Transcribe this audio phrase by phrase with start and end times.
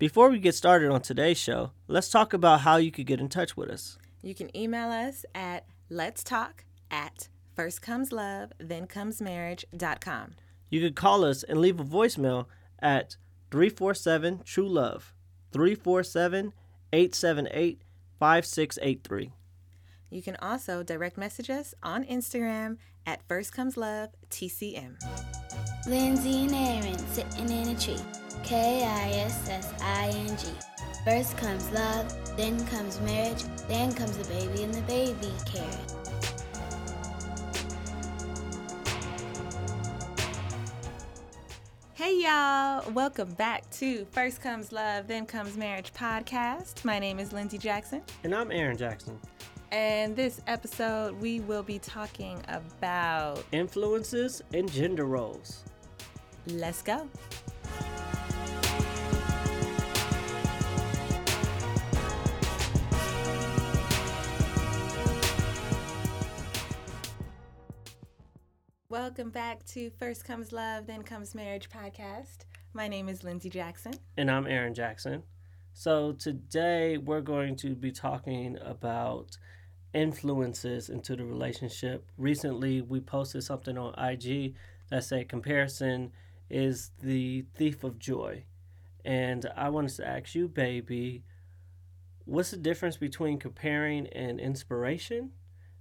[0.00, 3.28] Before we get started on today's show, let's talk about how you could get in
[3.28, 3.98] touch with us.
[4.22, 10.36] You can email us at let's talk at first comes love, then comes marriage.com.
[10.70, 12.46] You could call us and leave a voicemail
[12.78, 13.18] at
[13.50, 15.12] 347 True Love,
[15.52, 16.54] 347
[16.94, 17.82] 878
[18.18, 19.32] 5683.
[20.08, 24.94] You can also direct message us on Instagram at First Comes Love TCM.
[25.86, 28.19] Lindsay and Aaron sitting in a tree.
[28.44, 30.46] K I S S I N G.
[31.04, 35.94] First comes love, then comes marriage, then comes the baby and the baby carriage.
[41.94, 46.84] Hey y'all, welcome back to First Comes Love, Then Comes Marriage podcast.
[46.84, 49.18] My name is Lindsay Jackson, And I'm Aaron Jackson.
[49.70, 55.64] and this episode we will be talking about Influences and gender roles.
[56.46, 57.06] Let's Go.
[69.00, 72.44] Welcome back to First Comes Love, Then Comes Marriage podcast.
[72.74, 73.94] My name is Lindsay Jackson.
[74.18, 75.22] And I'm Aaron Jackson.
[75.72, 79.38] So today we're going to be talking about
[79.94, 82.10] influences into the relationship.
[82.18, 84.54] Recently, we posted something on IG
[84.90, 86.12] that said comparison
[86.50, 88.44] is the thief of joy.
[89.02, 91.24] And I wanted to ask you, baby,
[92.26, 95.30] what's the difference between comparing and inspiration?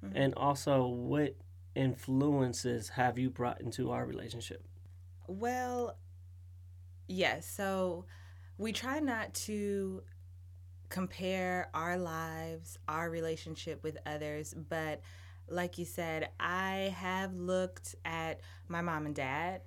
[0.06, 0.16] Mm-hmm.
[0.16, 1.36] And also, what
[1.76, 4.64] influences have you brought into our relationship?
[5.28, 5.98] Well,
[7.08, 7.48] yes.
[7.48, 8.06] So
[8.58, 10.04] we try not to
[10.90, 15.02] compare our lives, our relationship with others, but
[15.48, 19.62] like you said, I have looked at my mom and dad,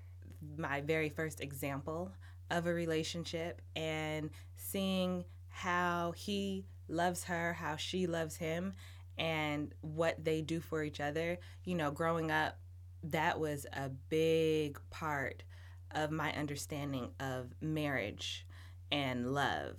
[0.56, 2.12] my very first example
[2.50, 8.74] of a relationship, and seeing how he loves her, how she loves him,
[9.18, 11.38] and what they do for each other.
[11.64, 12.58] You know, growing up,
[13.04, 15.42] that was a big part
[15.90, 18.46] of my understanding of marriage
[18.90, 19.76] and love.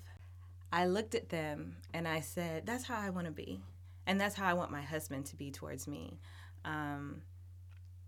[0.71, 3.61] I looked at them and I said, that's how I want to be.
[4.05, 6.19] And that's how I want my husband to be towards me.
[6.65, 7.21] Um,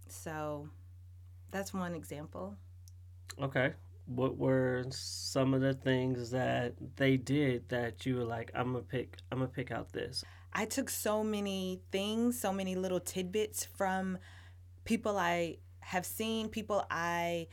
[0.08, 0.70] so
[1.52, 2.56] that's one example.
[3.42, 3.74] Okay.
[4.08, 8.84] What were some of the things that they did that you were like, I'm gonna
[8.84, 10.24] pick I'm gonna pick out this?
[10.58, 14.18] I took so many things, so many little tidbits from
[14.86, 17.48] people I have seen, people I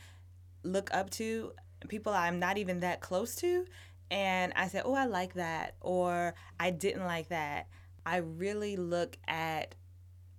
[0.63, 1.51] look up to,
[1.89, 3.65] people I'm not even that close to.
[4.09, 7.67] And I said, oh, I like that, or I didn't like that.
[8.05, 9.75] I really look at,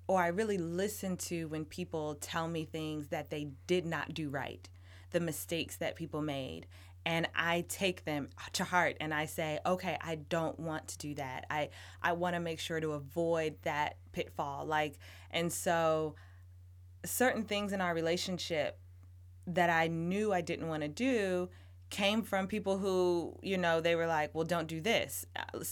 [0.07, 4.31] or I really listen to when people tell me things that they did not do
[4.31, 4.67] right,
[5.11, 6.67] the mistakes that people made
[7.07, 11.15] and I take them to heart and I say, okay, I don't want to do
[11.15, 11.47] that.
[11.51, 11.71] I
[12.03, 14.65] I want to make sure to avoid that pitfall.
[14.67, 14.99] Like,
[15.31, 16.15] and so
[17.05, 18.79] certain things in our relationship
[19.47, 21.51] that I knew I didn't want to do
[21.91, 25.27] came from people who, you know, they were like, well, don't do this.
[25.37, 25.63] Uh,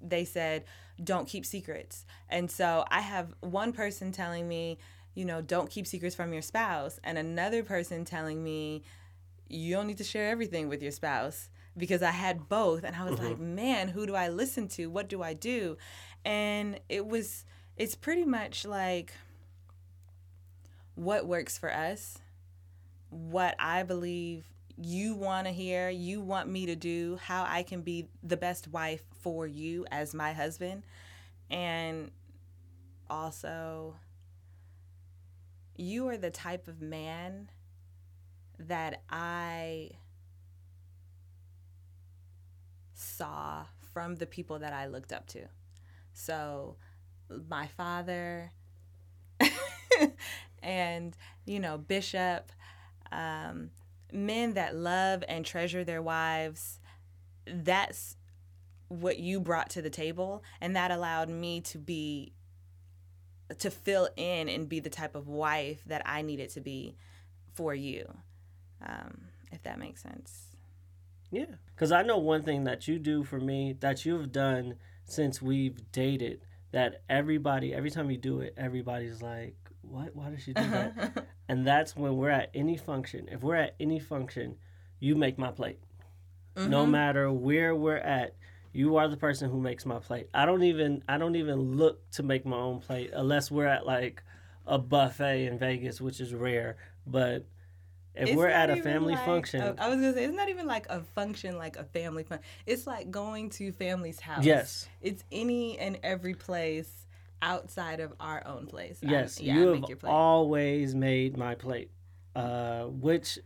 [0.00, 0.64] They said,
[1.02, 2.04] don't keep secrets.
[2.28, 4.78] And so I have one person telling me,
[5.14, 8.82] you know, don't keep secrets from your spouse, and another person telling me,
[9.50, 13.04] you don't need to share everything with your spouse because I had both and I
[13.04, 13.54] was like, mm-hmm.
[13.54, 14.86] man, who do I listen to?
[14.86, 15.76] What do I do?
[16.24, 17.44] And it was
[17.76, 19.12] it's pretty much like
[20.94, 22.18] what works for us,
[23.08, 24.44] what I believe
[24.76, 28.68] you want to hear, you want me to do, how I can be the best
[28.68, 30.84] wife for you as my husband.
[31.50, 32.10] And
[33.08, 33.96] also
[35.76, 37.48] you are the type of man
[38.68, 39.90] that I
[42.94, 45.46] saw from the people that I looked up to.
[46.12, 46.76] So,
[47.48, 48.52] my father
[50.62, 51.16] and,
[51.46, 52.52] you know, Bishop,
[53.12, 53.70] um,
[54.12, 56.80] men that love and treasure their wives,
[57.46, 58.16] that's
[58.88, 60.42] what you brought to the table.
[60.60, 62.32] And that allowed me to be,
[63.58, 66.96] to fill in and be the type of wife that I needed to be
[67.52, 68.12] for you
[68.84, 69.22] um,
[69.52, 70.56] if that makes sense.
[71.30, 71.46] Yeah.
[71.74, 75.90] Because I know one thing that you do for me that you've done since we've
[75.92, 76.40] dated
[76.72, 80.14] that everybody, every time you do it, everybody's like, what?
[80.14, 81.26] Why does she do that?
[81.48, 83.28] and that's when we're at any function.
[83.30, 84.56] If we're at any function,
[84.98, 85.80] you make my plate.
[86.56, 88.36] No matter where we're at,
[88.72, 90.28] you are the person who makes my plate.
[90.34, 93.86] I don't even I don't even look to make my own plate unless we're at
[93.86, 94.22] like
[94.66, 96.76] a buffet in Vegas, which is rare.
[97.06, 97.46] But
[98.14, 100.48] If It's we're at a family like function, a- I was gonna say it's not
[100.48, 102.40] even like a function, like a family fun.
[102.66, 104.44] It's like going to family's house.
[104.44, 107.06] yes, It's any and every place
[107.40, 108.98] outside of our own place.
[109.04, 110.10] I- yes, yeah, you I have make your plate.
[110.10, 111.90] always made my plate,
[112.34, 113.38] uh, which,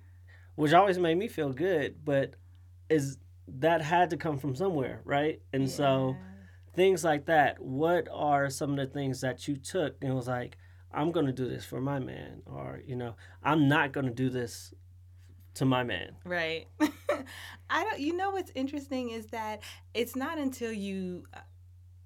[0.54, 2.04] which always made me feel good.
[2.04, 2.34] But
[2.88, 5.40] is that had to come from somewhere, right?
[5.52, 6.16] And so
[6.72, 7.60] things like that.
[7.60, 10.56] What are some of the things that you took and was like,
[10.94, 14.72] I'm gonna do this for my man, or you know, I'm not gonna do this
[15.54, 16.16] to my man.
[16.24, 16.66] Right.
[17.70, 18.00] I don't.
[18.00, 19.60] You know what's interesting is that
[19.92, 21.40] it's not until you uh,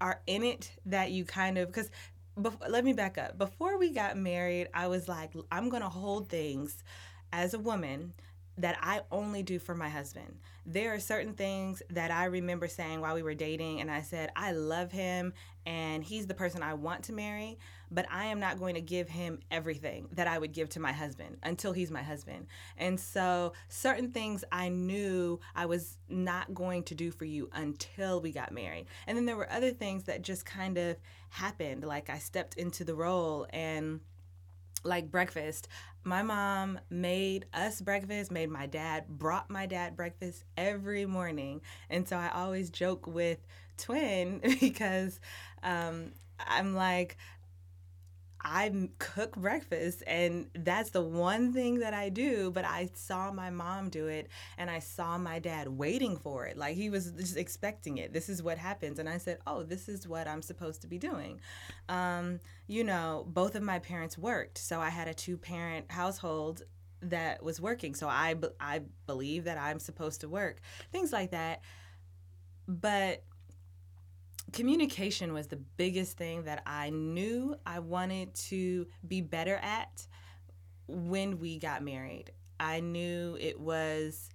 [0.01, 1.91] are in it that you kind of because.
[2.39, 3.37] Bef- let me back up.
[3.37, 6.85] Before we got married, I was like, I'm gonna hold things
[7.33, 8.15] as a woman
[8.59, 10.39] that I only do for my husband.
[10.67, 14.31] There are certain things that I remember saying while we were dating, and I said,
[14.37, 15.33] I love him
[15.65, 17.59] and he's the person I want to marry,
[17.91, 20.93] but I am not going to give him everything that I would give to my
[20.93, 22.47] husband until he's my husband.
[22.77, 28.21] And so, certain things I knew I was not going to do for you until
[28.21, 28.87] we got married.
[29.07, 30.97] And then there were other things that just kind of
[31.31, 31.85] happened.
[31.85, 34.01] Like I stepped into the role and
[34.85, 35.69] like breakfast.
[36.05, 41.61] My mom made us breakfast, made my dad, brought my dad breakfast every morning.
[41.91, 43.39] And so I always joke with
[43.77, 45.21] Twin because
[45.63, 46.13] um,
[46.47, 47.17] I'm like,
[48.41, 53.51] I cook breakfast and that's the one thing that I do, but I saw my
[53.51, 56.57] mom do it and I saw my dad waiting for it.
[56.57, 58.13] Like he was just expecting it.
[58.13, 58.99] This is what happens.
[58.99, 61.41] And I said, oh, this is what I'm supposed to be doing.
[61.89, 64.59] Um, you know, both of my parents worked.
[64.59, 66.63] So I had a two parent household
[67.01, 67.95] that was working.
[67.95, 70.61] So I, I believe that I'm supposed to work,
[70.93, 71.63] things like that.
[72.67, 73.25] But
[74.53, 80.07] communication was the biggest thing that I knew I wanted to be better at
[80.87, 82.33] when we got married.
[82.59, 84.31] I knew it was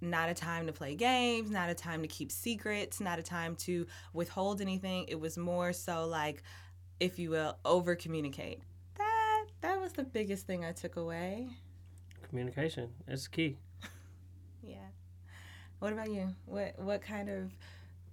[0.00, 3.56] not a time to play games, not a time to keep secrets, not a time
[3.56, 5.06] to withhold anything.
[5.08, 6.42] It was more so like,
[7.00, 8.60] if you will, over communicate.
[8.98, 11.48] That that was the biggest thing I took away.
[12.28, 13.56] Communication is key.
[14.66, 14.78] Yeah.
[15.78, 16.34] What about you?
[16.46, 17.52] What what kind of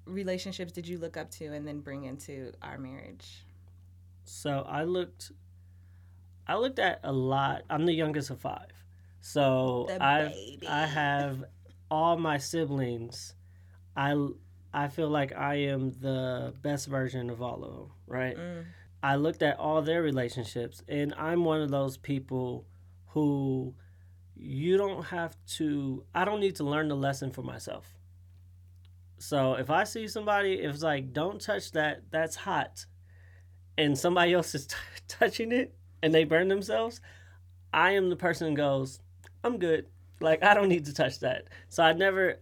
[0.05, 3.45] relationships did you look up to and then bring into our marriage?
[4.23, 5.31] So I looked,
[6.47, 7.63] I looked at a lot.
[7.69, 8.71] I'm the youngest of five,
[9.19, 10.33] so I.
[10.67, 11.43] I have
[11.89, 13.33] all my siblings.
[13.95, 14.15] I
[14.73, 18.37] I feel like I am the best version of all of them, right?
[18.37, 18.65] Mm.
[19.03, 22.65] I looked at all their relationships, and I'm one of those people
[23.07, 23.73] who
[24.35, 27.93] you don't have to, I don't need to learn the lesson for myself.
[29.21, 32.85] So if I see somebody, if it's like, don't touch that, that's hot,
[33.77, 34.75] and somebody else is t-
[35.07, 37.01] touching it and they burn themselves,
[37.73, 38.99] I am the person who goes,
[39.43, 39.85] I'm good.
[40.19, 41.47] Like, I don't need to touch that.
[41.69, 42.39] So I never,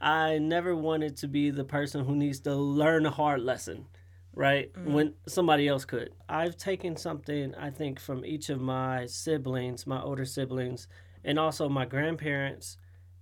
[0.00, 3.86] I never wanted to be the person who needs to learn a hard lesson
[4.34, 4.72] right?
[4.72, 4.92] Mm.
[4.92, 6.10] When somebody else could.
[6.28, 10.88] I've taken something, I think, from each of my siblings, my older siblings,
[11.24, 12.78] and also my grandparents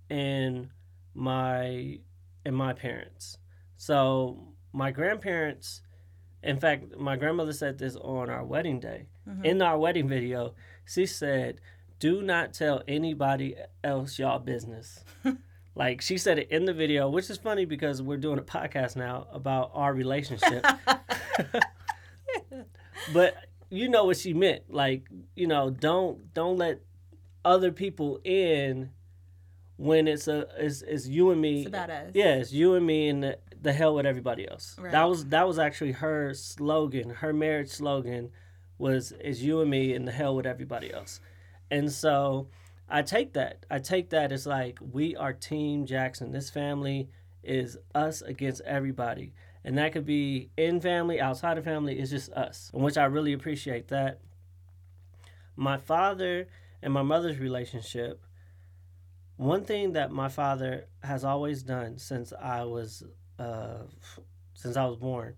[0.09, 0.69] and
[1.13, 1.99] my
[2.45, 3.37] and my parents.
[3.77, 5.81] So my grandparents,
[6.43, 9.07] in fact, my grandmother said this on our wedding day.
[9.27, 9.45] Mm-hmm.
[9.45, 10.55] In our wedding video,
[10.85, 11.61] she said,
[11.99, 15.03] "Do not tell anybody else y'all business."
[15.79, 18.97] Like she said it in the video, which is funny because we're doing a podcast
[18.97, 20.65] now about our relationship.
[23.13, 23.37] but
[23.69, 24.63] you know what she meant.
[24.69, 26.81] Like, you know, don't don't let
[27.45, 28.89] other people in
[29.79, 31.59] when it's a it's, it's you and me.
[31.59, 32.11] It's about us.
[32.13, 34.75] Yeah, it's you and me and the, the hell with everybody else.
[34.77, 34.91] Right.
[34.91, 37.09] That was that was actually her slogan.
[37.09, 38.31] Her marriage slogan
[38.77, 41.21] was "Is you and me and the hell with everybody else."
[41.71, 42.49] And so
[42.89, 43.65] I take that.
[43.71, 46.33] I take that as like we are Team Jackson.
[46.33, 47.09] This family
[47.41, 49.33] is us against everybody.
[49.63, 52.69] And that could be in family, outside of family, it's just us.
[52.73, 54.19] Which I really appreciate that.
[55.55, 56.47] My father
[56.81, 58.21] and my mother's relationship,
[59.39, 63.03] one thing that my father has always done since I was
[63.39, 63.83] uh,
[64.53, 65.35] since I was born,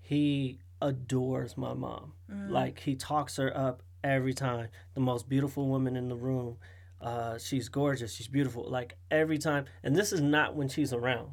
[0.00, 2.14] he adores my mom.
[2.50, 4.68] Like he talks her up every time.
[4.94, 6.56] The most beautiful woman in the room.
[7.02, 8.14] Uh, she's gorgeous.
[8.14, 8.64] She's beautiful.
[8.70, 9.66] Like every time.
[9.82, 11.32] And this is not when she's around.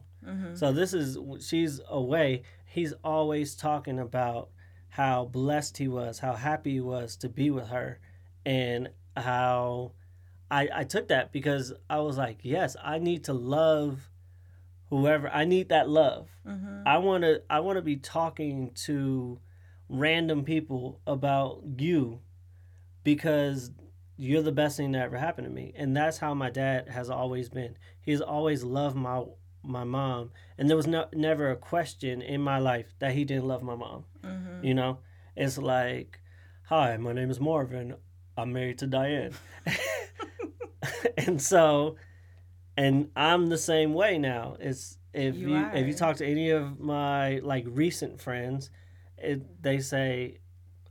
[0.55, 1.17] So this is
[1.47, 2.43] she's away.
[2.65, 4.49] He's always talking about
[4.89, 7.99] how blessed he was, how happy he was to be with her,
[8.45, 9.93] and how
[10.51, 14.09] I I took that because I was like, yes, I need to love
[14.89, 15.29] whoever.
[15.29, 16.29] I need that love.
[16.85, 19.39] I want to I want to be talking to
[19.87, 22.19] random people about you
[23.03, 23.71] because
[24.17, 25.73] you're the best thing that ever happened to me.
[25.75, 27.77] And that's how my dad has always been.
[28.01, 29.23] He's always loved my
[29.61, 33.47] my mom, and there was no never a question in my life that he didn't
[33.47, 34.05] love my mom.
[34.23, 34.65] Mm-hmm.
[34.65, 34.99] You know,
[35.35, 36.19] it's like,
[36.63, 37.95] hi, my name is Marvin.
[38.37, 39.33] I'm married to Diane,
[41.17, 41.95] and so,
[42.77, 44.55] and I'm the same way now.
[44.59, 48.69] It's if You you, if you talk to any of my like recent friends,
[49.17, 50.37] it, they say,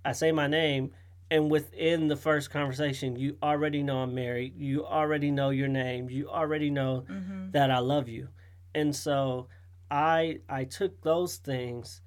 [0.05, 0.93] I say my name,
[1.31, 4.55] and within the first conversation, you already know I'm married.
[4.57, 6.09] You already know your name.
[6.11, 7.51] You already know Mm-hmm.
[7.53, 8.29] that I love you.
[8.75, 9.49] And so
[9.91, 12.03] I I took those things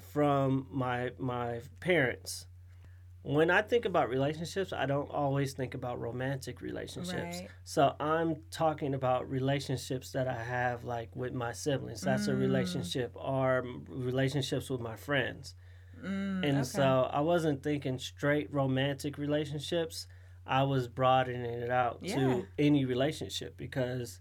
[0.00, 2.46] from my my parents.
[3.24, 7.38] When I think about relationships, I don't always think about romantic relationships.
[7.40, 7.48] Right.
[7.64, 12.02] So I'm talking about relationships that I have like with my siblings.
[12.02, 12.38] That's a Mm.
[12.40, 15.54] relationship or relationships with my friends.
[16.04, 16.64] Mm, And okay.
[16.64, 20.06] so I wasn't thinking straight romantic relationships.
[20.46, 22.16] I was broadening it out Yeah.
[22.16, 24.20] to any relationship because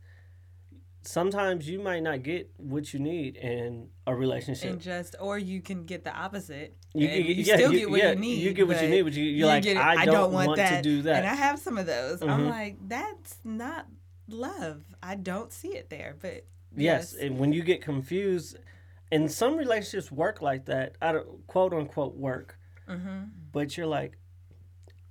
[1.03, 4.71] sometimes you might not get what you need in a relationship.
[4.71, 6.75] and just or you can get the opposite.
[6.93, 8.39] You, you- you yeah, still you- get what yeah, you need.
[8.43, 10.55] You get what you need, but you, you're you like, get it, I, don't want,
[10.57, 10.77] that.
[10.77, 11.17] to do that.
[11.17, 12.21] And I have some of those.
[12.21, 12.49] I'm Mhm.
[12.49, 13.87] like, that's not
[14.27, 14.83] love.
[15.01, 16.15] I don't see it there.
[16.21, 16.45] But
[16.75, 17.15] Yes, yes.
[17.21, 18.57] and when you get confused,
[19.11, 22.57] and some relationships work like that, I don't quote unquote work,
[22.87, 24.17] hmm but you're like,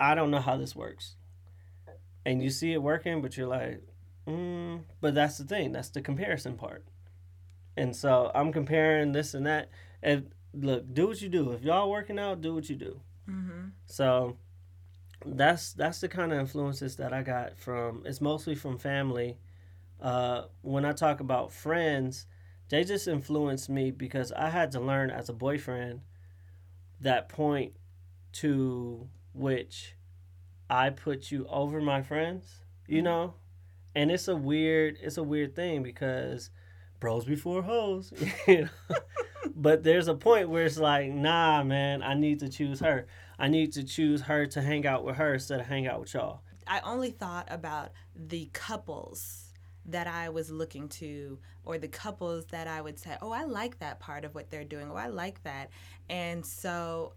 [0.00, 1.14] I don't know how this works,
[2.26, 3.80] and you see it working, but you're like,
[4.26, 6.84] mm, but that's the thing, that's the comparison part,
[7.76, 9.70] and so I'm comparing this and that,
[10.02, 11.52] and look, do what you do.
[11.52, 13.00] If y'all working out, do what you do.
[13.26, 14.36] hmm So
[15.24, 18.02] that's that's the kind of influences that I got from.
[18.04, 19.38] It's mostly from family.
[20.00, 22.26] Uh, when I talk about friends,
[22.68, 26.00] they just influenced me because I had to learn as a boyfriend
[27.00, 27.74] that point
[28.32, 29.94] to which
[30.70, 32.62] I put you over my friends.
[32.86, 33.34] You know,
[33.94, 36.50] and it's a weird it's a weird thing because
[37.02, 38.12] bros before hoes.
[38.46, 38.96] you know?
[39.56, 43.06] but there's a point where it's like, nah, man, I need to choose her.
[43.38, 46.14] I need to choose her to hang out with her instead of hang out with
[46.14, 46.42] y'all.
[46.66, 49.52] I only thought about the couples
[49.87, 53.80] that I was looking to, or the couples that I would say, oh, I like
[53.80, 55.70] that part of what they're doing, oh, I like that.
[56.08, 57.14] And so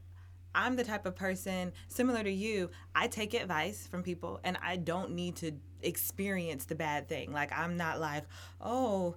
[0.55, 4.77] I'm the type of person, similar to you, I take advice from people and I
[4.77, 7.31] don't need to experience the bad thing.
[7.31, 8.23] Like, I'm not like,
[8.61, 9.15] oh,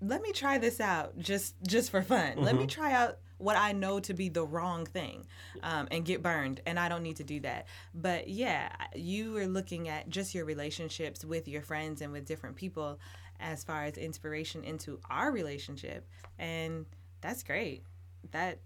[0.00, 2.34] let me try this out just just for fun.
[2.38, 5.26] Let me try out what I know to be the wrong thing
[5.62, 6.60] um, and get burned.
[6.64, 7.66] And I don't need to do that.
[7.94, 12.56] But yeah, you were looking at just your relationships with your friends and with different
[12.56, 13.00] people
[13.40, 16.06] as far as inspiration into our relationship.
[16.38, 16.86] And
[17.20, 17.82] that's great.
[18.30, 18.60] That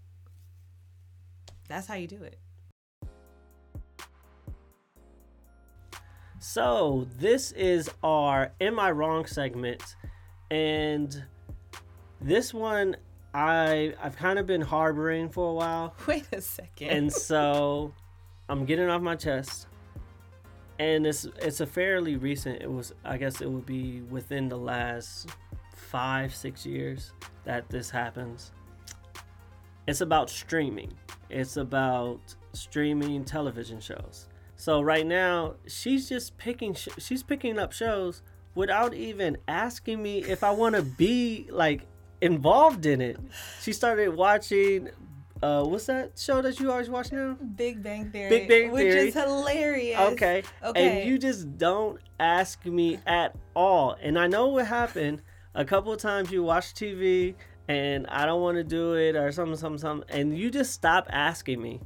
[1.67, 2.39] that's how you do it.
[6.39, 9.95] So this is our Am I Wrong segment.
[10.49, 11.23] And
[12.21, 12.95] this one
[13.33, 15.93] I I've kind of been harboring for a while.
[16.07, 16.89] Wait a second.
[16.89, 17.93] and so
[18.49, 19.67] I'm getting off my chest.
[20.79, 22.61] And it's it's a fairly recent.
[22.61, 25.29] It was I guess it would be within the last
[25.75, 27.13] five six years
[27.45, 28.51] that this happens.
[29.87, 30.93] It's about streaming.
[31.29, 32.19] It's about
[32.53, 34.27] streaming television shows.
[34.55, 38.21] So right now she's just picking sh- she's picking up shows
[38.55, 41.85] without even asking me if I want to be like
[42.21, 43.17] involved in it.
[43.61, 44.89] She started watching
[45.43, 47.37] uh what's that show that you always watch now?
[47.55, 48.29] Big Bang Theory.
[48.29, 49.05] Big Bang Theory.
[49.05, 49.99] which is hilarious.
[49.99, 50.41] Okay.
[50.63, 51.01] Okay.
[51.01, 53.95] And you just don't ask me at all.
[54.01, 55.21] And I know what happened.
[55.53, 57.35] A couple of times you watch TV
[57.67, 60.09] and I don't want to do it or something, something, something.
[60.09, 61.81] And you just stop asking me.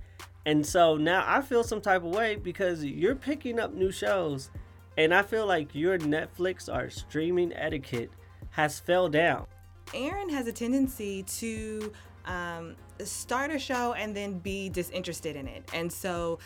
[0.46, 4.50] And so now I feel some type of way because you're picking up new shows.
[4.98, 8.12] And I feel like your Netflix or streaming etiquette
[8.52, 9.46] has fell down.
[9.94, 11.92] Aaron has a tendency to
[12.26, 15.68] um, start a show and then be disinterested in it.
[15.74, 16.40] And so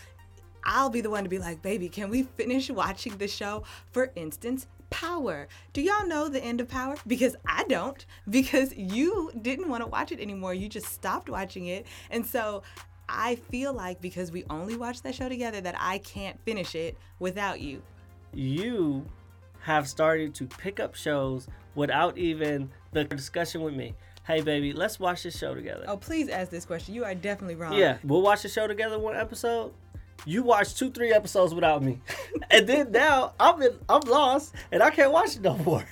[0.63, 3.63] I'll be the one to be like, baby, can we finish watching the show?
[3.91, 5.47] For instance, Power.
[5.73, 6.95] Do y'all know the end of Power?
[7.05, 10.53] Because I don't, because you didn't want to watch it anymore.
[10.53, 11.85] You just stopped watching it.
[12.09, 12.63] And so
[13.09, 16.97] I feel like because we only watched that show together, that I can't finish it
[17.19, 17.81] without you.
[18.33, 19.05] you
[19.59, 23.95] have started to pick up shows without even the discussion with me.
[24.25, 25.85] Hey, baby, let's watch this show together.
[25.87, 26.93] Oh, please ask this question.
[26.93, 27.73] You are definitely wrong.
[27.73, 29.73] Yeah, we'll watch the show together one episode.
[30.25, 31.99] You watch two, three episodes without me,
[32.51, 35.85] and then now I'm in, I'm lost and I can't watch it no more.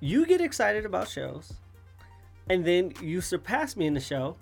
[0.00, 1.52] You get excited about shows,
[2.48, 4.36] and then you surpass me in the show,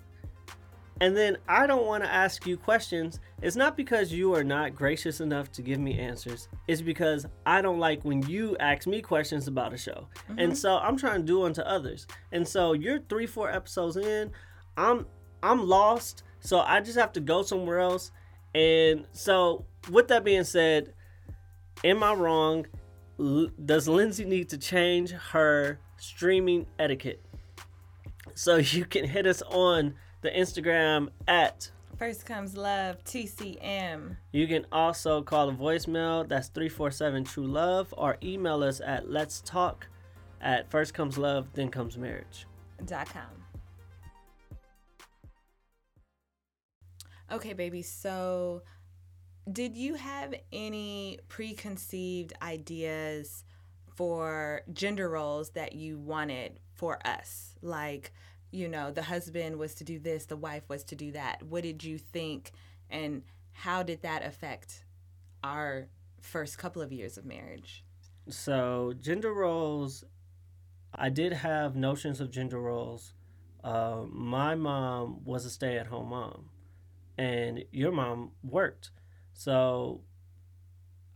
[1.01, 4.75] and then I don't want to ask you questions, It's not because you are not
[4.75, 6.47] gracious enough to give me answers.
[6.67, 10.07] It's because I don't like when you ask me questions about a show.
[10.29, 10.53] And mm-hmm.
[10.53, 12.07] so I'm trying to do unto others.
[12.31, 14.31] And so you're three, four episodes in.
[14.77, 15.05] I'm
[15.41, 16.23] I'm lost.
[16.39, 18.11] So I just have to go somewhere else.
[18.55, 20.93] And so with that being said,
[21.83, 22.67] am I wrong?
[23.19, 27.23] L- does Lindsay need to change her streaming etiquette?
[28.35, 34.17] So you can hit us on the Instagram at First comes love, TCM.
[34.31, 39.41] You can also call the voicemail, that's 347 True Love, or email us at let's
[39.41, 39.87] talk
[40.43, 42.45] at first comes love, then comes marriage.
[47.33, 47.81] Okay, baby.
[47.81, 48.61] So,
[49.51, 53.43] did you have any preconceived ideas
[53.95, 57.55] for gender roles that you wanted for us?
[57.63, 58.13] Like,
[58.51, 61.41] you know, the husband was to do this, the wife was to do that.
[61.41, 62.51] What did you think,
[62.91, 64.85] and how did that affect
[65.43, 65.87] our
[66.21, 67.83] first couple of years of marriage?
[68.29, 70.03] So, gender roles,
[70.93, 73.13] I did have notions of gender roles.
[73.63, 76.49] Uh, my mom was a stay at home mom,
[77.17, 78.91] and your mom worked.
[79.33, 80.01] So,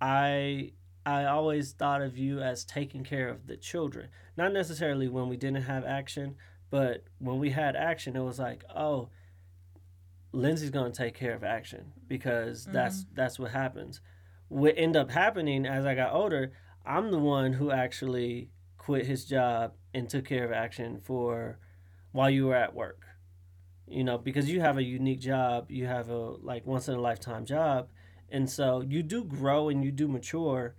[0.01, 0.71] I
[1.05, 4.09] I always thought of you as taking care of the children.
[4.35, 6.35] Not necessarily when we didn't have action,
[6.69, 9.09] but when we had action, it was like, oh,
[10.33, 12.73] Lindsay's gonna take care of action because mm-hmm.
[12.73, 14.01] that's that's what happens.
[14.49, 16.51] What ended up happening as I got older,
[16.85, 21.57] I'm the one who actually quit his job and took care of action for
[22.11, 23.06] while you were at work.
[23.87, 26.99] You know, because you have a unique job, you have a like once in a
[27.01, 27.87] lifetime job,
[28.29, 30.75] and so you do grow and you do mature,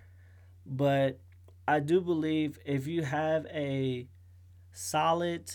[0.67, 1.21] but
[1.67, 4.09] I do believe if you have a
[4.73, 5.51] solid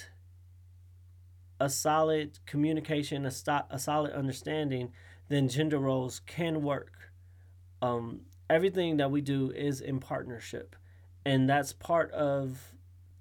[1.59, 4.91] a solid communication, a, sto- a solid understanding,
[5.29, 7.11] then gender roles can work.
[7.81, 10.75] Um, everything that we do is in partnership,
[11.25, 12.72] and that's part of,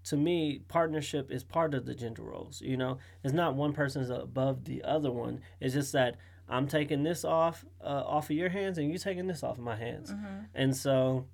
[0.04, 2.60] to me, partnership is part of the gender roles.
[2.60, 5.40] You know, it's not one person's above the other one.
[5.60, 6.16] It's just that
[6.48, 9.64] I'm taking this off uh, off of your hands, and you taking this off of
[9.64, 10.12] my hands,
[10.54, 11.26] and so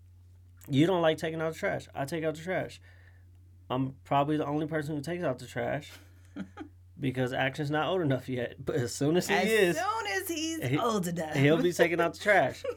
[0.69, 1.89] you don't like taking out the trash.
[1.95, 2.81] I take out the trash.
[3.71, 5.91] I'm probably the only person who takes out the trash
[7.01, 8.55] because Action's not old enough yet.
[8.65, 11.61] But as soon as he as is, as soon as he's he- old enough, he'll
[11.63, 12.65] be taking out the trash.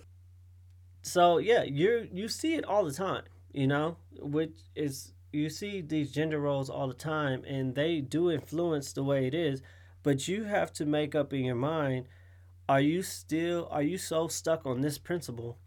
[1.04, 5.82] So yeah, you you see it all the time, you know, which is you see
[5.82, 9.62] these gender roles all the time, and they do influence the way it is.
[10.04, 12.08] But you have to make up in your mind:
[12.68, 15.58] Are you still are you so stuck on this principle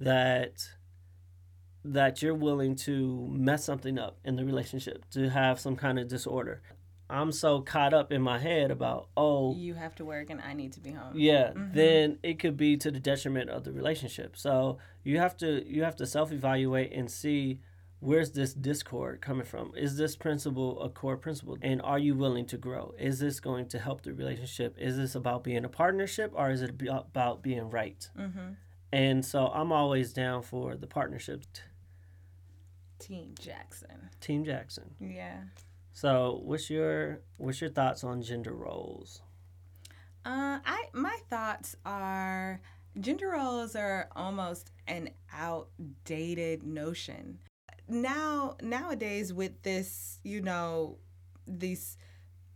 [0.00, 0.68] that
[1.84, 6.08] that you're willing to mess something up in the relationship to have some kind of
[6.08, 6.62] disorder?
[7.10, 10.52] I'm so caught up in my head about oh you have to work and I
[10.52, 11.12] need to be home.
[11.14, 11.74] yeah mm-hmm.
[11.74, 15.84] then it could be to the detriment of the relationship so you have to you
[15.84, 17.60] have to self-evaluate and see
[18.00, 22.46] where's this discord coming from is this principle a core principle and are you willing
[22.46, 26.30] to grow is this going to help the relationship is this about being a partnership
[26.34, 28.52] or is it about being right Mm-hmm.
[28.92, 31.42] and so i'm always down for the partnership
[32.98, 34.10] Team Jackson.
[34.20, 35.40] team jackson Yeah.
[35.92, 39.22] so what's your what's your thoughts on gender roles
[40.24, 42.60] Uh, I my thoughts are
[43.00, 47.38] gender roles are almost an outdated notion.
[47.88, 50.98] Now nowadays with this, you know,
[51.46, 51.96] these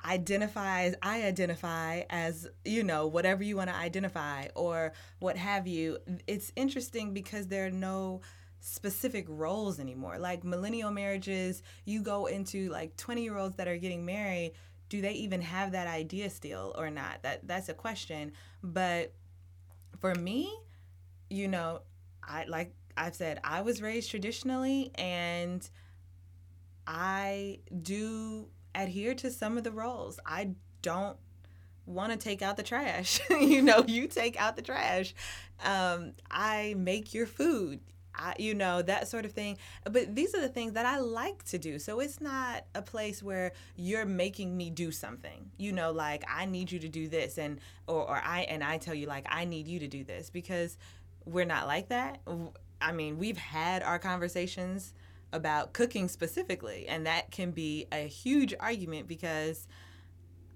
[0.05, 5.99] identifies I identify as, you know, whatever you want to identify or what have you.
[6.27, 8.21] It's interesting because there are no
[8.61, 10.19] specific roles anymore.
[10.19, 14.53] Like millennial marriages, you go into like 20 year olds that are getting married,
[14.89, 17.23] do they even have that idea still or not?
[17.23, 18.33] That that's a question.
[18.63, 19.15] But
[20.01, 20.53] for me,
[21.31, 21.81] you know,
[22.23, 25.69] I like I've said, I was raised traditionally and
[26.87, 30.19] I do adhere to some of the roles.
[30.27, 30.51] I
[30.83, 31.17] don't
[31.87, 33.21] want to take out the trash.
[33.31, 35.15] you know, you take out the trash.
[35.65, 37.81] Um, I make your food.
[38.15, 39.57] I, you know, that sort of thing.
[39.85, 41.79] But these are the things that I like to do.
[41.79, 45.51] So it's not a place where you're making me do something.
[45.57, 48.79] You know, like I need you to do this and or, or I and I
[48.79, 50.77] tell you like I need you to do this because
[51.25, 52.21] we're not like that.
[52.83, 54.93] I mean, we've had our conversations
[55.33, 59.67] about cooking specifically, and that can be a huge argument because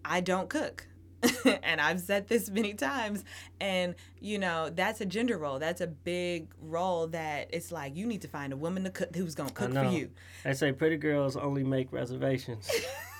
[0.04, 0.86] I don't cook.
[1.62, 3.24] and I've said this many times.
[3.60, 5.58] And, you know, that's a gender role.
[5.58, 9.14] That's a big role that it's like you need to find a woman to cook
[9.16, 10.10] who's going to cook for you.
[10.44, 12.70] they say pretty girls only make reservations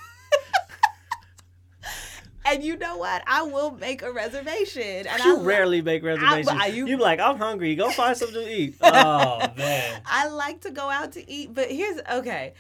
[2.47, 3.23] And and you know what?
[3.27, 5.07] I will make a reservation.
[5.07, 6.49] And you I rarely make reservations.
[6.49, 7.75] I- you- you be like, I'm hungry.
[7.75, 8.77] Go find something to eat.
[8.83, 10.01] Oh man.
[10.07, 12.55] I like to go out to eat, but here's okay.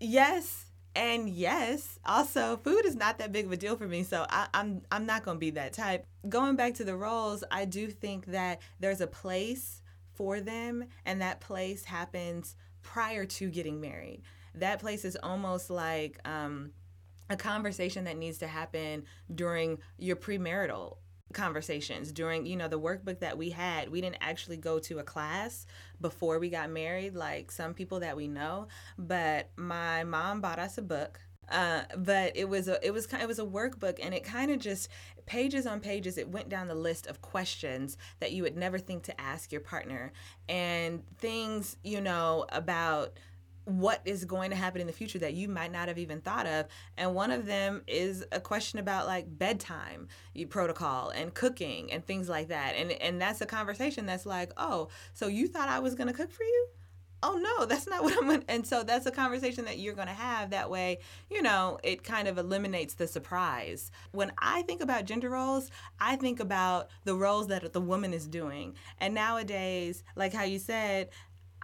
[0.00, 1.98] Yes and yes.
[2.04, 5.06] Also, food is not that big of a deal for me, so I, I'm I'm
[5.06, 6.04] not gonna be that type.
[6.28, 9.80] Going back to the roles, I do think that there's a place
[10.14, 14.20] for them, and that place happens prior to getting married.
[14.56, 16.72] That place is almost like um,
[17.30, 19.04] a conversation that needs to happen
[19.34, 20.96] during your premarital
[21.32, 23.88] conversations during you know the workbook that we had.
[23.88, 25.66] We didn't actually go to a class
[25.98, 30.76] before we got married like some people that we know but my mom bought us
[30.76, 34.24] a book uh, but it was a it was it was a workbook and it
[34.24, 34.88] kind of just
[35.26, 39.02] pages on pages it went down the list of questions that you would never think
[39.04, 40.12] to ask your partner.
[40.48, 43.18] And things you know about
[43.64, 46.46] what is going to happen in the future that you might not have even thought
[46.46, 46.66] of.
[46.96, 50.08] And one of them is a question about like bedtime
[50.50, 52.74] protocol and cooking and things like that.
[52.76, 56.12] And and that's a conversation that's like oh so you thought i was going to
[56.12, 56.68] cook for you?
[57.22, 60.08] Oh no that's not what i'm to and so that's a conversation that you're going
[60.08, 60.50] to have.
[60.50, 60.98] That way
[61.30, 63.90] you know it kind of eliminates the surprise.
[64.10, 65.70] When i think about gender roles
[66.00, 68.74] i think about the roles that the woman is doing.
[68.98, 71.10] And nowadays like how you said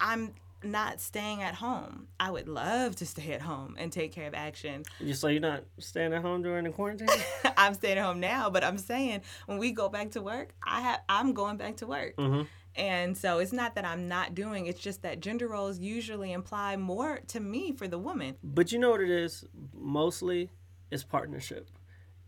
[0.01, 0.33] i'm
[0.63, 2.09] not staying at home.
[2.19, 4.85] I would love to stay at home and take care of action.
[5.01, 7.09] You so you're not staying at home during the quarantine?
[7.57, 10.81] I'm staying at home now, but I'm saying when we go back to work, I
[10.81, 12.15] have I'm going back to work.
[12.19, 12.43] hmm
[12.75, 16.77] And so it's not that I'm not doing, it's just that gender roles usually imply
[16.77, 18.37] more to me for the woman.
[18.43, 19.45] But you know what it is?
[19.75, 20.51] Mostly
[20.91, 21.69] it's partnership.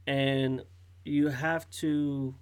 [0.07, 0.63] And
[1.05, 2.35] you have to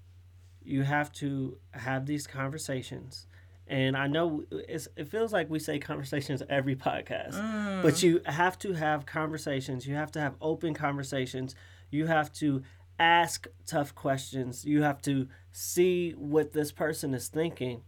[0.62, 3.27] you have to have these conversations.
[3.68, 7.83] And I know it's, it feels like we say conversations every podcast, mm.
[7.83, 9.87] but you have to have conversations.
[9.87, 11.54] You have to have open conversations.
[11.90, 12.62] You have to
[12.98, 14.64] ask tough questions.
[14.64, 17.83] You have to see what this person is thinking.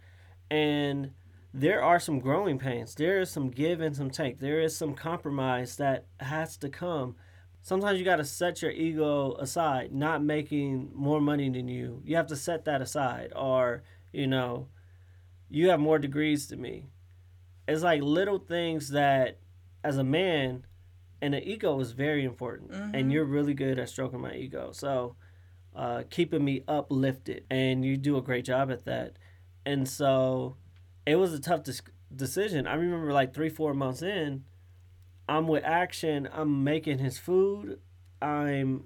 [0.51, 1.13] And
[1.53, 2.95] there are some growing pains.
[2.95, 4.39] There is some give and some take.
[4.39, 7.17] There is some compromise that has to come.
[7.63, 12.03] Sometimes you got to set your ego aside, not making more money than you.
[12.05, 13.33] You have to set that aside.
[13.35, 14.69] Or, you know,
[15.51, 16.87] you have more degrees than me.
[17.69, 19.39] It's like little things that,
[19.85, 20.65] as a man,
[21.21, 22.73] and the ego is very important.
[22.95, 24.71] And you're really good at stroking my ego.
[24.73, 25.17] So,
[25.77, 27.45] uh, keeping me uplifted.
[27.51, 29.17] And you do a great job at that.
[29.67, 30.57] And so,
[31.07, 31.83] it was a tough dis-
[32.15, 32.67] decision.
[32.67, 34.45] I remember like three, four months in,
[35.29, 36.29] I'm with action.
[36.33, 37.79] I'm making his food.
[38.23, 38.85] I'm,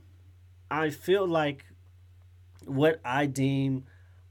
[0.71, 1.65] I feel like
[2.67, 3.85] what I deem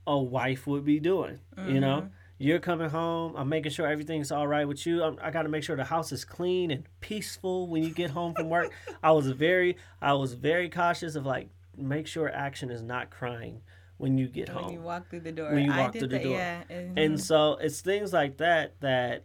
[0.05, 1.39] a wife would be doing.
[1.67, 3.35] You know, you're coming home.
[3.37, 5.03] I'm making sure everything's all right with you.
[5.03, 8.09] I'm, I got to make sure the house is clean and peaceful when you get
[8.11, 8.71] home from work.
[9.01, 13.61] I was very, I was very cautious of like make sure action is not crying
[13.97, 15.51] when you get home When you walk through the door.
[15.53, 16.33] when you I walk did through the that, door.
[16.37, 16.63] Yeah.
[16.69, 16.93] mhm.
[17.05, 19.23] and so it's things like that that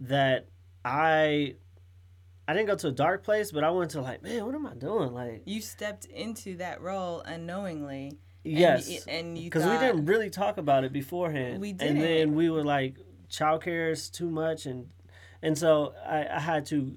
[0.00, 0.48] that
[0.84, 1.54] I
[2.48, 4.66] I didn't go to a dark place, but I went to like, man, what am
[4.66, 5.12] I doing?
[5.14, 8.18] Like, you stepped into that role unknowingly.
[8.44, 11.60] And yes, and you because we didn't really talk about it beforehand.
[11.60, 12.00] We and didn't.
[12.00, 12.96] then we were like,
[13.30, 14.90] childcare is too much, and
[15.42, 16.96] and so I, I had to.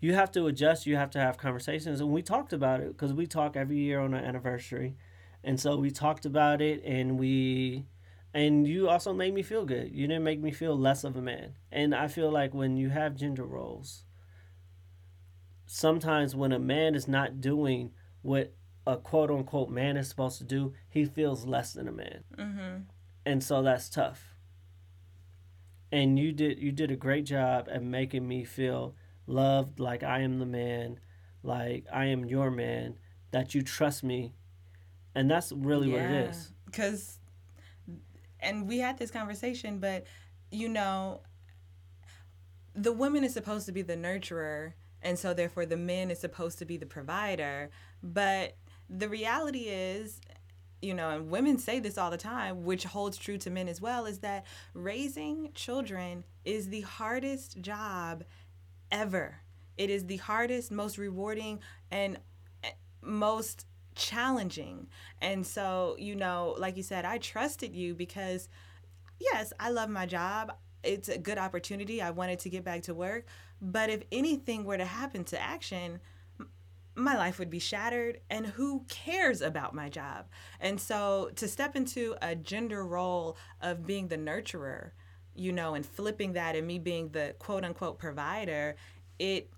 [0.00, 0.86] You have to adjust.
[0.86, 4.00] You have to have conversations, and we talked about it because we talk every year
[4.00, 4.96] on our anniversary,
[5.42, 7.86] and so we talked about it, and we,
[8.34, 9.92] and you also made me feel good.
[9.92, 12.90] You didn't make me feel less of a man, and I feel like when you
[12.90, 14.04] have gender roles,
[15.66, 18.52] sometimes when a man is not doing what
[18.86, 22.24] a quote unquote man is supposed to do, he feels less than a man.
[22.36, 22.76] Mm-hmm.
[23.24, 24.36] And so that's tough.
[25.90, 28.94] And you did you did a great job at making me feel
[29.26, 30.98] loved like I am the man,
[31.42, 32.96] like I am your man,
[33.30, 34.34] that you trust me.
[35.14, 36.52] And that's really what it is.
[36.64, 37.18] Because,
[38.40, 40.06] and we had this conversation, but
[40.50, 41.20] you know,
[42.74, 46.58] the woman is supposed to be the nurturer, and so therefore the man is supposed
[46.58, 47.70] to be the provider.
[48.02, 48.56] But
[48.88, 50.20] the reality is,
[50.80, 53.80] you know, and women say this all the time, which holds true to men as
[53.80, 58.24] well, is that raising children is the hardest job
[58.90, 59.36] ever.
[59.78, 62.18] It is the hardest, most rewarding, and
[62.62, 64.88] eh, most challenging.
[65.20, 68.48] And so, you know, like you said, I trusted you because,
[69.18, 70.52] yes, I love my job.
[70.82, 72.02] It's a good opportunity.
[72.02, 73.26] I wanted to get back to work.
[73.60, 76.00] But if anything were to happen to action,
[76.94, 80.26] my life would be shattered and who cares about my job
[80.60, 84.90] and so to step into a gender role of being the nurturer
[85.34, 88.76] you know and flipping that and me being the quote unquote provider
[89.18, 89.50] it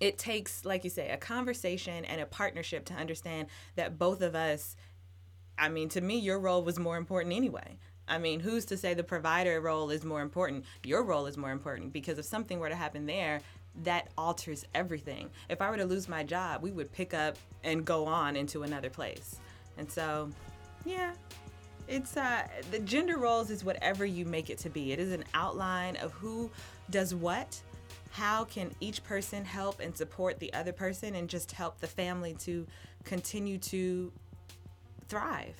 [0.00, 4.34] it takes, like you say, a conversation and a partnership to understand that both of
[4.34, 4.76] us,
[5.58, 7.78] I mean, to me, your role was more important anyway.
[8.08, 10.64] I mean, who's to say the provider role is more important?
[10.84, 13.40] Your role is more important because if something were to happen there,
[13.84, 15.30] that alters everything.
[15.48, 18.62] If I were to lose my job, we would pick up and go on into
[18.62, 19.36] another place.
[19.78, 20.30] And so,
[20.84, 21.12] yeah,
[21.88, 24.92] it's uh the gender roles is whatever you make it to be.
[24.92, 26.50] It is an outline of who
[26.90, 27.60] does what
[28.10, 32.34] how can each person help and support the other person and just help the family
[32.40, 32.66] to
[33.04, 34.10] continue to
[35.06, 35.54] thrive?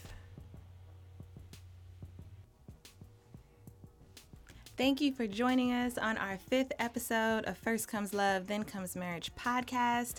[4.76, 8.94] Thank you for joining us on our fifth episode of First Comes Love, Then Comes
[8.94, 10.16] Marriage podcast.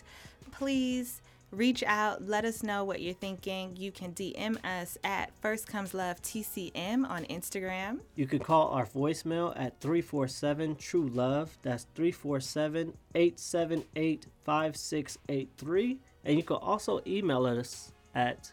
[0.50, 3.76] Please reach out, let us know what you're thinking.
[3.76, 8.00] You can DM us at First Comes Love TCM on Instagram.
[8.16, 11.56] You can call our voicemail at 347 True Love.
[11.62, 15.98] That's 347 878 5683.
[16.24, 18.50] And you can also email us at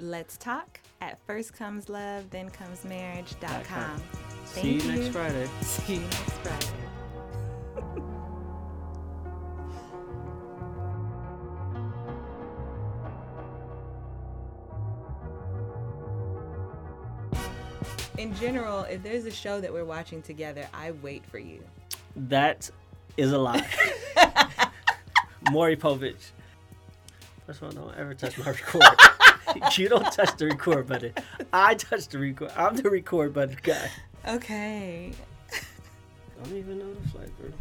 [0.00, 4.02] Let's talk at First Comes Love, Then Comes Marriage.com.
[4.56, 5.48] See you next Friday.
[5.60, 6.66] See you next Friday.
[18.16, 21.62] In general, if there's a show that we're watching together, I wait for you.
[22.16, 22.70] That
[23.18, 23.68] is a lie.
[25.50, 26.30] Maury Povich.
[27.46, 28.84] First of all, don't ever touch my record.
[29.76, 31.12] you don't touch the record button.
[31.52, 32.52] I touch the record.
[32.56, 33.90] I'm the record button guy.
[34.26, 35.12] Okay.
[36.42, 37.52] Don't even know the flavor.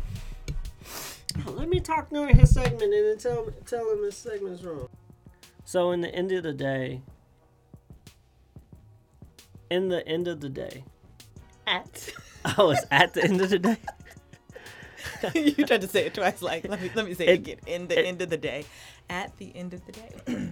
[1.47, 4.87] Oh, let me talk during his segment and then tell tell him his segment's wrong.
[5.65, 7.01] So in the end of the day,
[9.69, 10.83] in the end of the day,
[11.67, 12.09] At.
[12.57, 13.77] oh, it's at the end of the day.
[15.35, 16.41] you tried to say it twice.
[16.41, 17.57] Like, let me let me say it, It- again.
[17.67, 18.65] In the it- end of the day.
[19.09, 20.51] At the end of the day.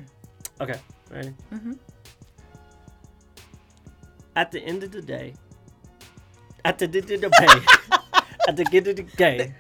[0.62, 1.34] Okay, ready?
[1.52, 1.78] Mhm.
[4.36, 5.34] At the end of the day,
[6.66, 7.98] at the end of the day,
[8.48, 9.54] at the of the day,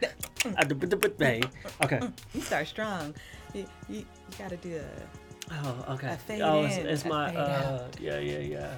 [0.57, 1.41] at the the day.
[1.83, 1.99] Okay.
[2.33, 3.13] you start strong.
[3.53, 4.05] You, you, you
[4.37, 5.53] gotta do a.
[5.53, 6.07] Oh, okay.
[6.13, 8.75] A fade oh, it's, in, it's my uh, yeah, yeah, yeah.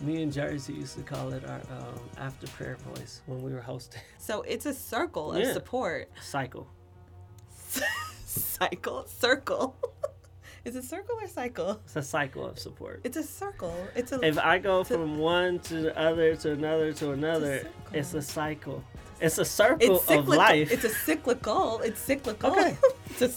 [0.00, 3.60] Me and Jersey used to call it our um, after prayer voice when we were
[3.60, 4.02] hosting.
[4.18, 5.52] So it's a circle of Yeah.
[5.52, 6.10] support.
[6.20, 6.68] Cycle.
[8.26, 9.74] Cycle, circle.
[10.66, 11.80] Is it circle or cycle?
[11.84, 13.00] It's a cycle of support.
[13.04, 13.72] It's a circle.
[13.94, 14.20] It's a.
[14.20, 17.72] If I go It's a- from one to the other to another to another, circle.
[17.92, 18.82] it's a cycle.
[19.20, 20.72] It's a circle it's of life.
[20.72, 21.80] It's a cyclical.
[21.84, 22.50] It's cyclical.
[22.50, 22.76] Okay.
[23.10, 23.30] it's a.